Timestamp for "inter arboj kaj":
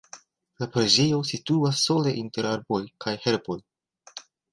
2.21-3.13